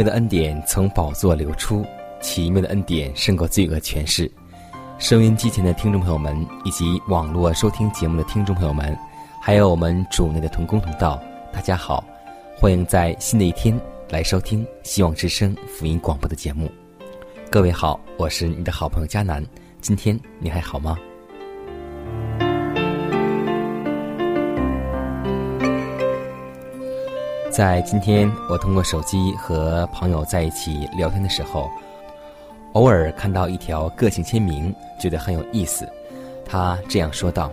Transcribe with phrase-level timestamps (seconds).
[0.00, 1.84] 妙的恩典从宝座流出，
[2.22, 4.30] 奇妙的恩典胜过罪恶权势。
[4.98, 6.34] 收音机前的听众朋友们，
[6.64, 8.96] 以及网络收听节目的听众朋友们，
[9.42, 12.02] 还有我们主内的同工同道，大家好，
[12.58, 13.78] 欢迎在新的一天
[14.08, 16.72] 来收听希望之声福音广播的节目。
[17.50, 19.44] 各位好，我是你的好朋友佳楠，
[19.82, 20.96] 今天你还好吗？
[27.60, 31.70] 在今天，我通过手机和朋友在一起聊天的时候，
[32.72, 35.86] 偶尔看到一条个性签名，觉得很有意思。
[36.42, 37.52] 他这样说道：“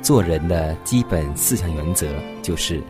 [0.00, 2.06] 做人的基本四项原则
[2.42, 2.80] 就是：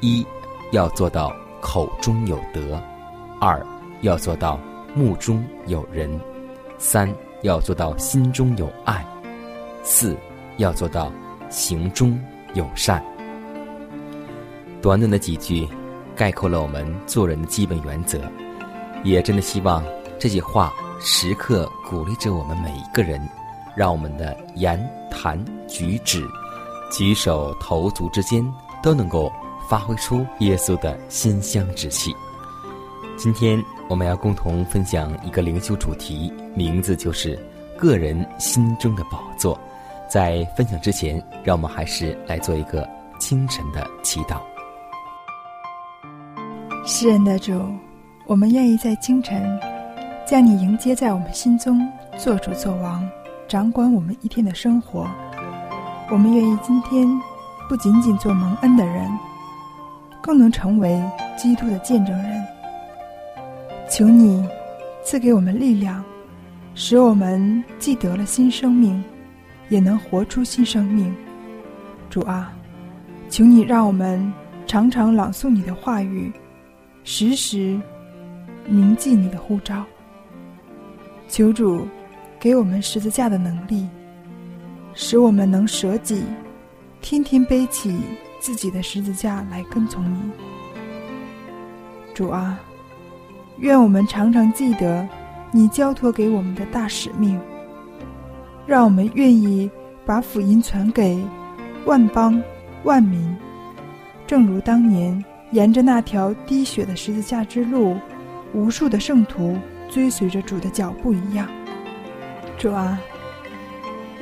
[0.00, 0.26] 一
[0.72, 2.60] 要做到口中有德；
[3.40, 3.66] 二
[4.02, 4.60] 要做到
[4.94, 6.20] 目中有人；
[6.76, 7.10] 三
[7.40, 8.96] 要做到心中有爱；
[9.82, 10.14] 四
[10.58, 11.10] 要做到
[11.48, 12.22] 行中
[12.52, 13.02] 有善。”
[14.82, 15.66] 短短的几句，
[16.14, 18.20] 概括了我们做人的基本原则，
[19.02, 19.84] 也真的希望
[20.18, 23.20] 这句话时刻鼓励着我们每一个人，
[23.76, 24.78] 让我们的言
[25.10, 26.26] 谈举止、
[26.90, 28.46] 举手投足之间
[28.82, 29.32] 都能够
[29.68, 32.14] 发挥出耶稣的馨香之气。
[33.16, 37.38] 今天我们要共同分享一个灵修主题，名字就是
[37.76, 39.58] “个人心中的宝座”。
[40.08, 42.88] 在分享之前，让我们还是来做一个
[43.18, 44.38] 清晨的祈祷。
[46.88, 47.60] 诗人的主，
[48.26, 49.58] 我们愿意在清晨
[50.24, 51.84] 将你迎接在我们心中，
[52.16, 53.04] 做主做王，
[53.48, 55.04] 掌管我们一天的生活。
[56.12, 57.04] 我们愿意今天
[57.68, 59.10] 不仅仅做蒙恩的人，
[60.22, 61.02] 更能成为
[61.36, 62.46] 基督的见证人。
[63.90, 64.48] 求你
[65.02, 66.04] 赐给我们力量，
[66.76, 69.02] 使我们既得了新生命，
[69.70, 71.12] 也能活出新生命。
[72.08, 72.52] 主啊，
[73.28, 74.32] 求你让我们
[74.68, 76.32] 常常朗诵你的话语。
[77.06, 77.80] 时时
[78.68, 79.84] 铭记你的呼召，
[81.28, 81.86] 求主
[82.40, 83.86] 给我们十字架的能力，
[84.92, 86.24] 使我们能舍己，
[87.00, 87.96] 天天背起
[88.40, 90.18] 自己的十字架来跟从你。
[92.12, 92.58] 主啊，
[93.58, 95.08] 愿我们常常记得
[95.52, 97.40] 你交托给我们的大使命，
[98.66, 99.70] 让我们愿意
[100.04, 101.24] 把福音传给
[101.84, 102.42] 万邦
[102.82, 103.36] 万民，
[104.26, 105.24] 正如当年。
[105.52, 107.96] 沿着那条滴血的十字架之路，
[108.52, 109.56] 无数的圣徒
[109.88, 111.48] 追随着主的脚步一样。
[112.58, 112.98] 主啊，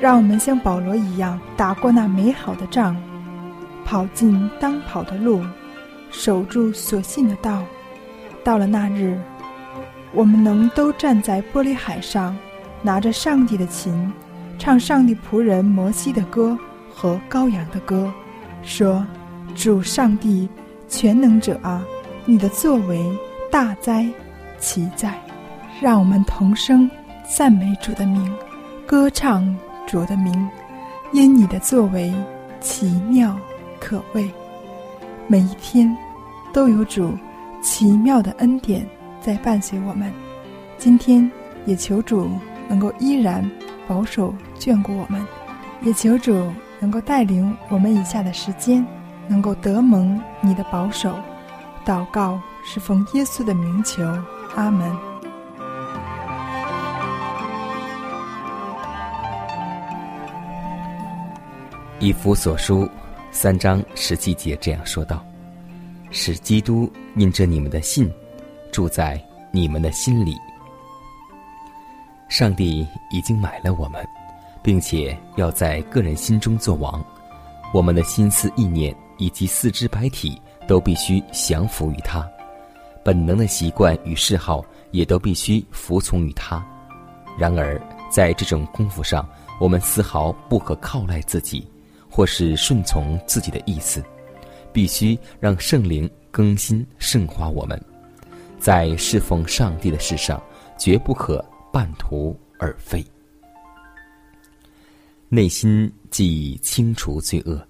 [0.00, 2.96] 让我们像保罗一样打过那美好的仗，
[3.84, 5.42] 跑进当跑的路，
[6.10, 7.64] 守住所信的道。
[8.42, 9.18] 到了那日，
[10.12, 12.36] 我们能都站在玻璃海上，
[12.82, 14.12] 拿着上帝的琴，
[14.58, 16.58] 唱上帝仆人摩西的歌
[16.92, 18.12] 和羔羊的歌，
[18.62, 19.06] 说
[19.56, 20.48] ：“主上帝。”
[20.96, 21.84] 全能者啊，
[22.24, 23.04] 你的作为
[23.50, 24.06] 大哉
[24.60, 25.12] 奇哉！
[25.80, 26.88] 让我们同声
[27.36, 28.32] 赞美主的名，
[28.86, 29.44] 歌唱
[29.88, 30.48] 主的名，
[31.12, 32.14] 因你的作为
[32.60, 33.36] 奇妙
[33.80, 34.30] 可畏。
[35.26, 35.92] 每一天
[36.52, 37.12] 都有主
[37.60, 38.86] 奇妙的恩典
[39.20, 40.12] 在伴随我们。
[40.78, 41.28] 今天
[41.66, 42.30] 也求主
[42.68, 43.44] 能够依然
[43.88, 45.20] 保守眷顾我们，
[45.82, 48.86] 也求主能够带领我们以下的时间。
[49.28, 51.18] 能够得蒙你的保守，
[51.84, 54.02] 祷告是奉耶稣的名求，
[54.54, 54.90] 阿门。
[62.00, 62.88] 以弗所书
[63.30, 65.24] 三章十七节这样说道
[66.10, 68.12] ：“使基督因着你们的信，
[68.70, 69.18] 住在
[69.50, 70.36] 你们的心里。
[72.28, 74.06] 上帝已经买了我们，
[74.62, 77.02] 并且要在个人心中做王。
[77.72, 82.28] 我们的心思意念以及四肢百体都必须降服于他，
[83.04, 86.64] 本能的习惯与嗜好也都必须服从于他。
[87.38, 87.80] 然而，
[88.10, 89.28] 在这种功夫上，
[89.60, 91.66] 我们丝毫不可靠赖自己。”
[92.16, 94.00] 或是顺从自己的意思，
[94.72, 97.84] 必须让圣灵更新圣化我们，
[98.56, 100.40] 在侍奉上帝的事上，
[100.78, 103.04] 绝不可半途而废。
[105.28, 107.60] 内心既清除罪恶，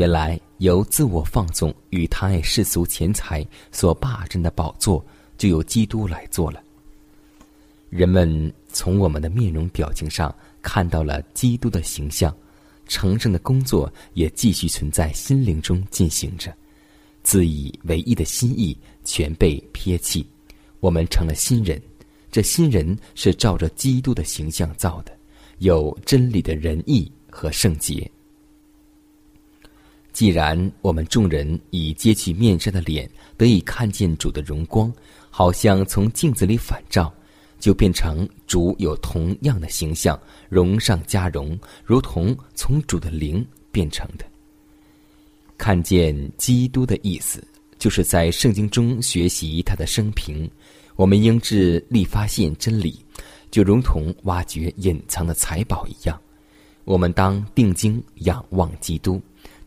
[0.00, 5.04] 原来由自我放纵与贪爱世俗钱财所霸占的宝座，
[5.36, 6.62] 就由基督来做了。
[7.90, 12.34] 人们从我们的面容表情上看到了基督的形象。
[12.86, 16.50] 成圣的工作也继续存在心灵中进行着，
[17.22, 18.74] 自以为意的心意
[19.04, 20.26] 全被撇弃，
[20.80, 21.78] 我们成了新人。
[22.32, 25.12] 这新人是照着基督的形象造的，
[25.58, 28.10] 有真理的仁义和圣洁。
[30.12, 34.92] 既然我们众人以揭去面纱的脸得以看见主的荣光，
[35.30, 37.12] 好像从镜子里反照。
[37.60, 40.18] 就变成主有同样的形象，
[40.48, 44.24] 荣上加荣，如同从主的灵变成的。
[45.58, 47.46] 看见基督的意思，
[47.78, 50.50] 就是在圣经中学习他的生平。
[50.96, 52.98] 我们应致力发现真理，
[53.50, 56.18] 就如同挖掘隐藏的财宝一样。
[56.84, 59.20] 我们当定睛仰望基督。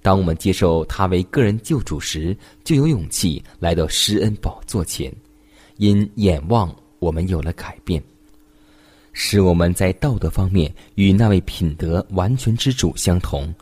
[0.03, 5.11] 当我们接受他为个人救主时，就有勇气来到施恩宝座前，
[5.77, 6.71] 因眼望。
[6.99, 8.01] 我们有了改变，
[9.11, 13.53] 使我们在道德方面与那位品德完全之主相同。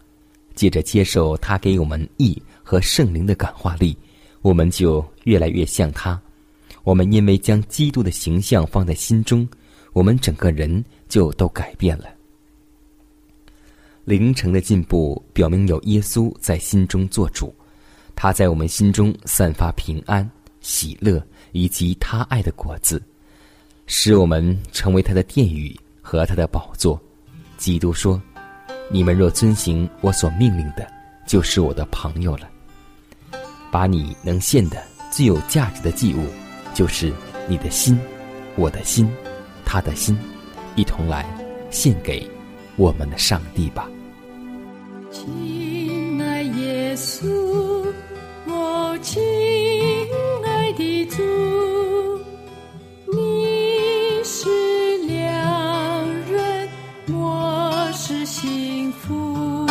[0.54, 3.98] 接着接受他给我们义和圣灵的感化力，
[4.44, 6.22] 我们就越来越像他。
[6.84, 9.50] 我们因为将基督的形象放在心中，
[9.92, 12.06] 我们整个人就都改变了。
[14.04, 17.54] 灵城的进步表明有耶稣在心中做主，
[18.16, 20.28] 他在我们心中散发平安、
[20.60, 23.02] 喜乐以及他爱的果子。
[23.88, 27.00] 使我们成为他的殿宇和他的宝座。
[27.58, 28.22] 基督说
[28.90, 30.88] ：“你们若遵行我所命令的，
[31.28, 32.50] 就是我的朋友了。”
[33.70, 34.82] 把你能献的
[35.12, 36.26] 最有价值的祭物，
[36.74, 37.14] 就是
[37.48, 38.00] 你的心、
[38.56, 39.10] 我的心、
[39.66, 40.18] 他的心，
[40.76, 41.26] 一同来
[41.70, 42.26] 献给
[42.82, 43.88] 我们的上帝吧。
[45.12, 47.28] 亲爱耶稣
[48.48, 49.22] 我亲
[50.44, 51.22] 爱的主
[53.14, 54.50] 你是
[55.06, 56.68] 良人
[57.10, 59.68] 我是幸福。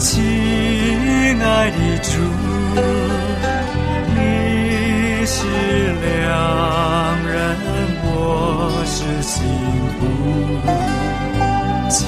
[0.00, 0.18] 亲
[1.42, 2.10] 爱的主
[4.16, 5.44] 你是
[6.00, 6.08] 良
[7.28, 7.36] 人
[8.02, 9.36] 我是幸
[9.98, 10.00] 福
[11.90, 11.98] 亲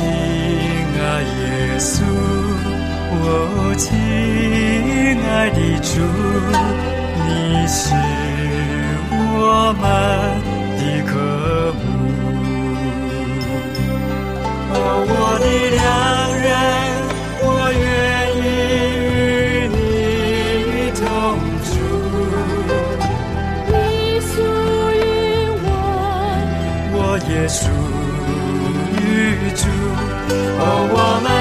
[1.02, 2.02] 爱耶稣
[3.12, 3.22] 我
[3.76, 3.90] 亲
[5.28, 5.92] 爱的主
[7.28, 7.28] 你
[7.68, 7.92] 是
[9.36, 9.36] 我
[9.82, 9.84] 们
[10.78, 11.12] 的客
[11.74, 11.80] 户
[15.08, 15.44] 我的
[15.76, 16.21] 良
[27.52, 27.68] 属
[28.96, 29.68] 于主，
[30.58, 31.31] 哦，我们。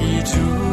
[0.00, 0.69] 的主。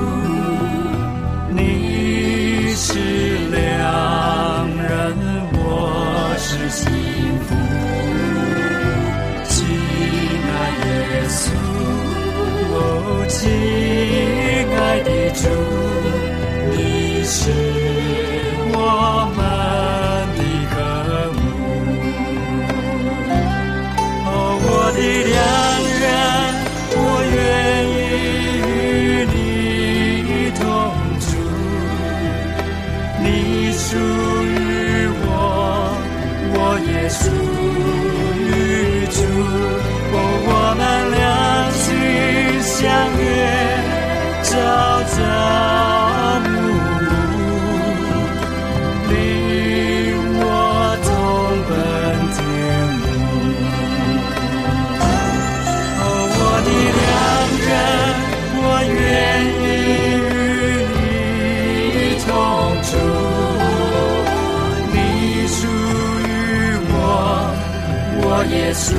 [68.77, 68.93] 属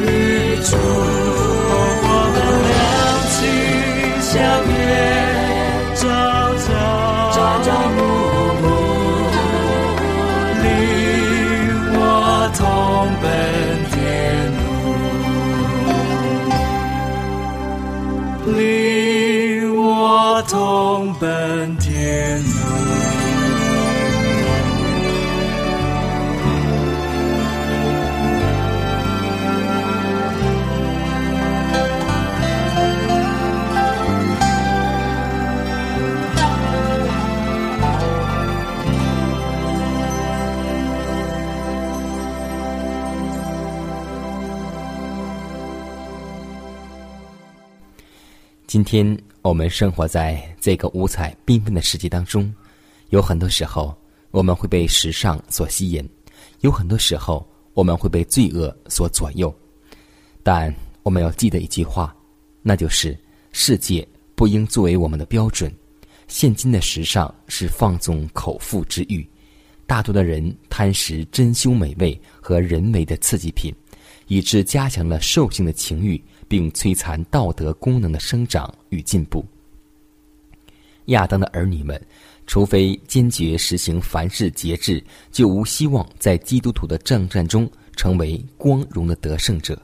[0.00, 0.08] 于
[0.62, 0.70] 主。
[0.76, 2.36] 我们
[2.70, 2.72] 两
[3.34, 3.36] 情
[4.22, 4.32] 相
[4.72, 4.82] 悦，
[5.94, 6.02] 朝
[7.62, 7.98] 朝暮
[8.62, 8.66] 暮，
[10.62, 10.64] 领
[11.94, 11.98] 我
[12.56, 12.60] 同
[13.22, 13.24] 奔
[13.90, 13.94] 天
[14.56, 14.60] 路。
[18.56, 18.58] 领
[19.76, 20.52] 我同
[21.20, 21.22] 奔
[48.74, 52.52] 今天我们生活在这个五彩缤纷的世界当中，
[53.10, 53.96] 有很多时候
[54.32, 56.04] 我们会被时尚所吸引，
[56.62, 59.54] 有很多时候我们会被罪恶所左右。
[60.42, 62.12] 但我们要记得一句话，
[62.62, 63.16] 那就是
[63.52, 64.04] 世界
[64.34, 65.72] 不应作为我们的标准。
[66.26, 69.24] 现今的时尚是放纵口腹之欲，
[69.86, 73.72] 大多的人贪食珍馐美味和人为的刺激品，
[74.26, 76.20] 以致加强了兽性的情欲。
[76.48, 79.44] 并摧残道德功能的生长与进步。
[81.06, 82.00] 亚当的儿女们，
[82.46, 89.80] 除非坚决实行凡事节制，就无希望在基督徒的征战中成为光荣的得胜者。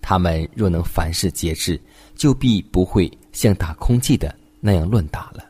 [0.00, 1.78] 他们若能凡事节制，
[2.16, 5.44] 就必不会像打空气的那样乱打了。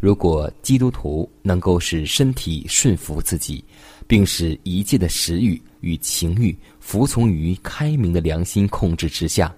[0.00, 3.64] 如果基督徒能够使身体顺服自己，
[4.08, 9.52] 并使一切的食欲与情欲服从于开明的良心控制之下，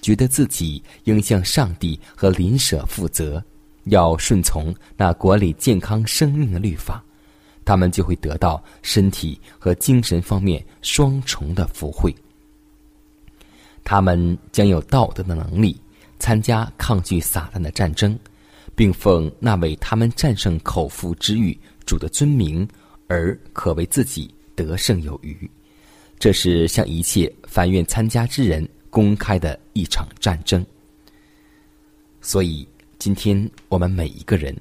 [0.00, 3.44] 觉得自己应向上帝和邻舍负责，
[3.86, 7.04] 要顺从那管理健康生命的律法，
[7.64, 12.14] 他们就会得到身体和精神方面双重的福惠。
[13.82, 15.76] 他们将有道德的能力，
[16.20, 18.16] 参加抗拒撒旦的战争，
[18.76, 22.66] 并奉那位他们战胜口腹之欲主的尊名，
[23.08, 25.50] 而可为自己得胜有余。
[26.18, 30.64] 这是向一切凡愿参加之人公开的一场战争。
[32.20, 32.66] 所以，
[32.98, 34.54] 今天我们每一个人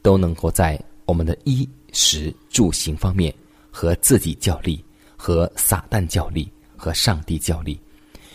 [0.00, 3.34] 都能够在我们的衣食住行方面
[3.70, 4.82] 和自己较力，
[5.16, 7.78] 和撒旦较力，和上帝较力。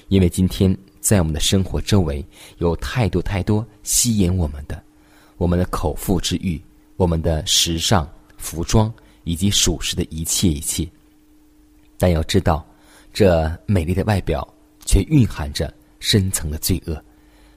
[0.10, 2.24] 因为今天在我们的生活周围
[2.58, 4.84] 有太多太多吸引我们的，
[5.38, 6.62] 我们的口腹之欲，
[6.98, 10.88] 我们的时尚服装以及属实的一切一切。
[11.98, 12.66] 但要知道，
[13.14, 14.48] 这美丽的外表
[14.86, 17.04] 却蕴含着深层的罪恶，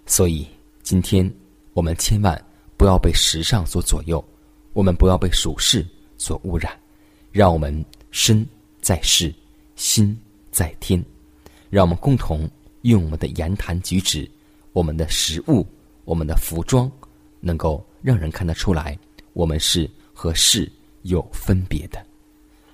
[0.06, 0.46] 所以
[0.82, 1.30] 今天
[1.72, 2.40] 我们千万
[2.76, 4.24] 不要被时尚所左右，
[4.72, 6.72] 我们不要被属世所污染，
[7.32, 8.46] 让我们身
[8.80, 9.34] 在世，
[9.76, 10.18] 心
[10.50, 11.02] 在天。
[11.70, 12.48] 让我们共同
[12.82, 14.28] 用我们的言谈举止、
[14.72, 15.66] 我们的食物、
[16.04, 16.90] 我们的服装，
[17.40, 18.98] 能够让人看得出来，
[19.34, 20.70] 我们是和世
[21.02, 22.02] 有分别的。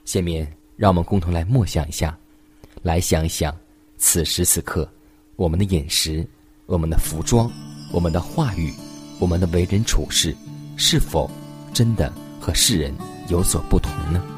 [0.05, 2.17] 下面，让我们共同来默想一下，
[2.83, 3.55] 来想一想，
[3.97, 4.89] 此时此刻，
[5.37, 6.27] 我们的饮食、
[6.67, 7.51] 我们的服装、
[7.93, 8.73] 我们的话语、
[9.21, 10.35] 我们的为人处事，
[10.77, 11.31] 是否
[11.73, 12.93] 真的和世人
[13.29, 14.34] 有所不同呢？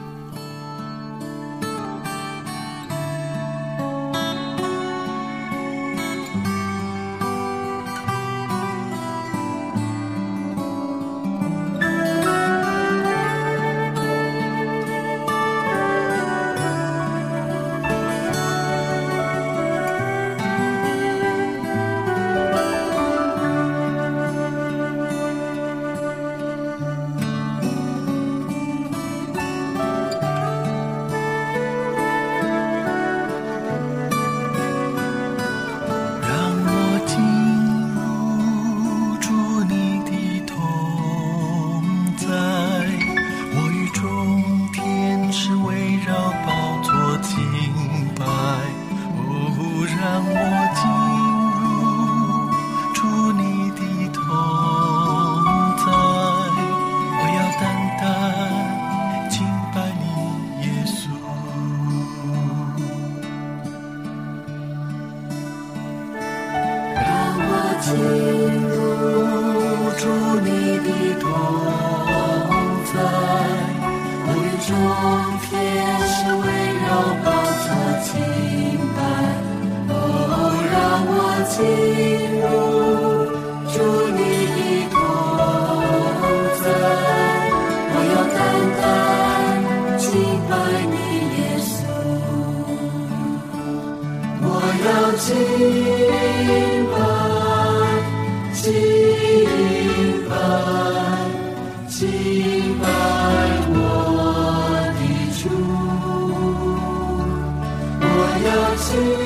[108.46, 109.25] 要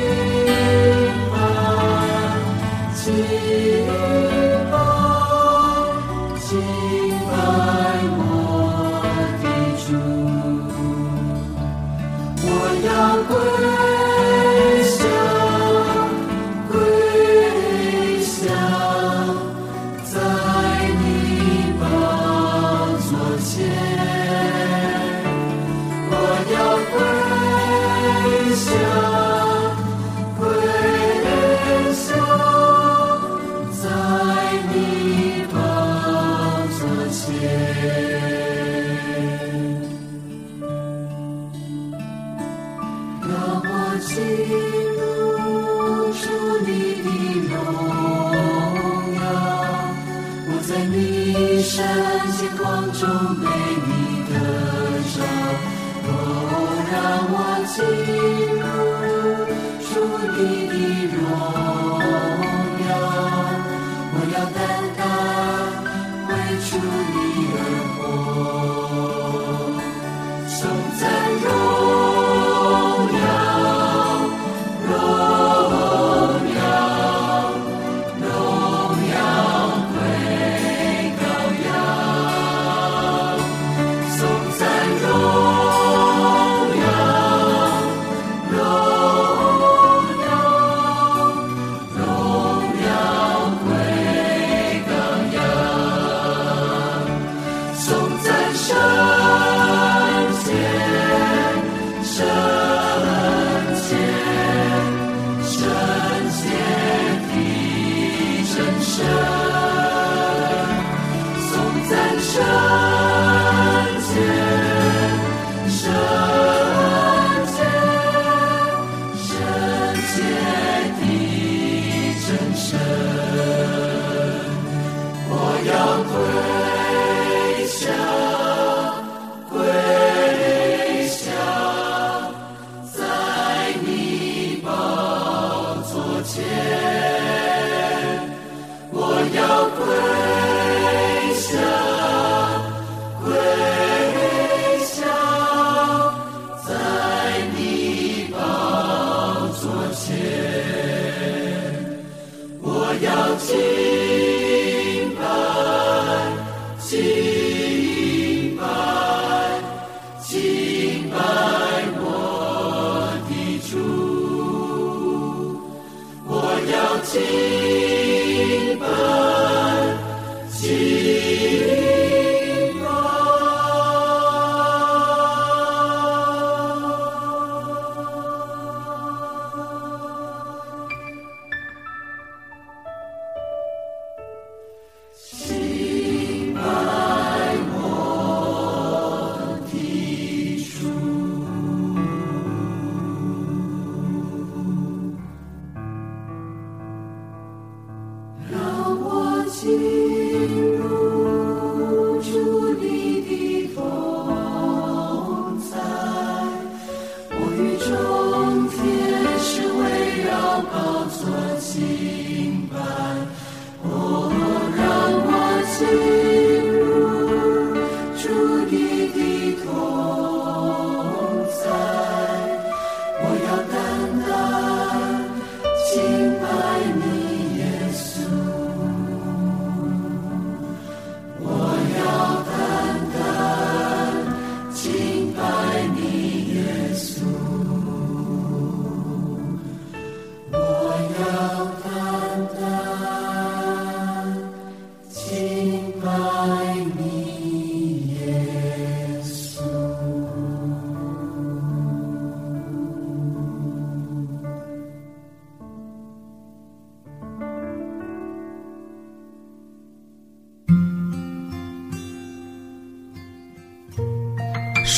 [153.53, 153.90] 要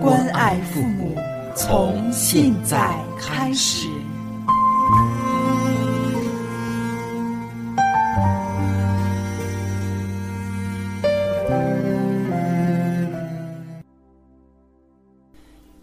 [0.00, 1.14] 关爱父母，
[1.54, 3.88] 从现在开始。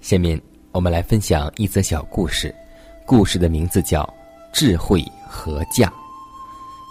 [0.02, 0.40] 下面
[0.72, 2.54] 我们来分享一则小故事，
[3.06, 4.04] 故事的名字叫
[4.52, 5.88] 《智慧和价》。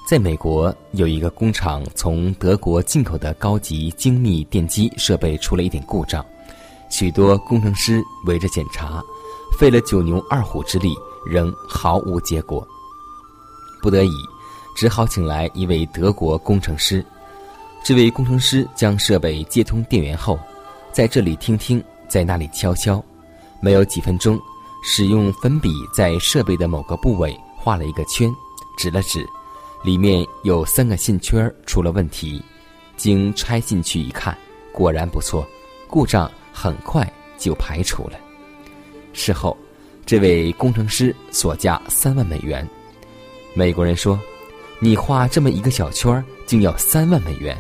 [0.09, 6.25] 在美国有一个工厂，从德国进口的高级精密电机设备出了一点故障，
[6.91, 9.03] 许多工程师围着检查，
[9.59, 12.67] 费了九牛二虎之力，仍毫无结果。
[13.81, 14.13] 不得已，
[14.77, 17.05] 只好请来一位德国工程师。
[17.83, 20.39] 这位工程师将设备接通电源后，
[20.93, 23.03] 在这里听听，在那里敲敲，
[23.63, 24.39] 没有几分钟，
[24.83, 28.31] 使用粉笔在设备的某个部位画了一个圈，
[28.77, 29.27] 指了指。
[29.83, 32.43] 里面有三个线圈出了问题，
[32.99, 34.37] 经拆进去一看，
[34.75, 35.47] 果然不错，
[35.89, 38.19] 故障很快就排除了。
[39.13, 39.57] 事后，
[40.07, 42.67] 这位工程师所价三万美元。
[43.55, 44.19] 美国人说
[44.79, 47.57] ：“你画这么一个小圈儿竟要三万美元。”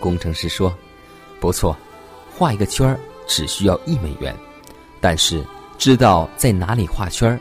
[0.00, 0.76] 工程师说
[1.40, 1.76] ：“不错，
[2.30, 4.34] 画一个圈儿只需要一美元，
[5.00, 5.44] 但是
[5.78, 7.40] 知道在哪里画圈儿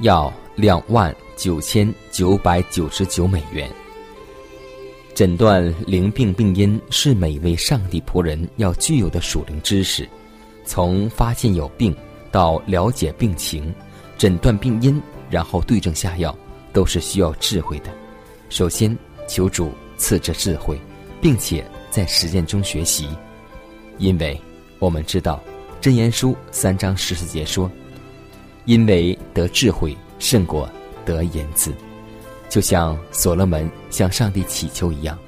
[0.00, 3.70] 要两万。”九千九百九十九美元。
[5.18, 10.08] 诊断灵病病因是每位上帝仆人要具有的属灵知识，
[10.64, 11.92] 从发现有病
[12.30, 13.74] 到了解病情、
[14.16, 16.32] 诊断病因，然后对症下药，
[16.72, 17.90] 都是需要智慧的。
[18.48, 20.80] 首先求主赐这智慧，
[21.20, 23.08] 并且在实践中学习，
[23.98, 24.40] 因为
[24.78, 25.42] 我们知道
[25.80, 27.68] 《真言书》三章十四节说
[28.66, 30.70] ：“因为得智慧胜过。”
[31.04, 31.72] 得言字，
[32.48, 35.18] 就像所罗门向上帝祈求一样，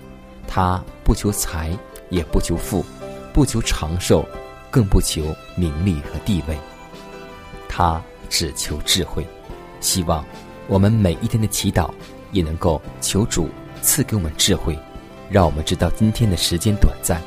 [0.48, 1.70] 他不求财，
[2.08, 2.84] 也不求富，
[3.32, 4.26] 不求长寿，
[4.70, 6.56] 更不求名利和地位，
[7.68, 9.26] 他只求智慧。
[9.80, 10.24] 希望
[10.66, 11.90] 我们每一天的祈祷
[12.32, 13.48] 也能够求主
[13.82, 14.78] 赐给我们智慧，
[15.28, 17.20] 让我们知道今天的时间短暂，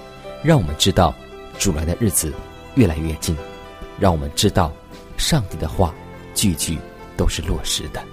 [0.43, 1.13] 让我们知道
[1.59, 2.33] 主来的日子
[2.75, 3.37] 越来越近，
[3.99, 4.71] 让我们知道
[5.17, 5.93] 上帝的话
[6.33, 6.79] 句句
[7.15, 8.03] 都是落实的。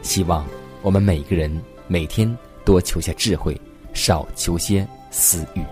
[0.00, 0.46] 希望
[0.82, 1.50] 我们每个人
[1.86, 3.60] 每天多求下智慧，
[3.92, 5.62] 少求些私欲。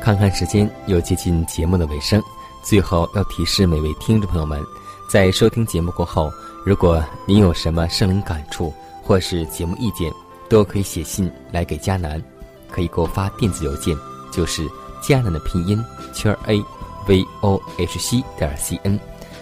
[0.00, 2.22] 看看时间，又接近节目的尾声。
[2.62, 4.62] 最后要提示每位听众朋友们，
[5.08, 6.32] 在收听节目过后，
[6.64, 10.12] 如果您有什么生灵感触或是节目意见，
[10.48, 12.22] 都可以写信来给迦南，
[12.70, 13.96] 可以给我发电子邮件，
[14.30, 14.68] 就是
[15.02, 16.62] 迦南的拼音圈 A。
[17.04, 18.96] v o h c 点 c n，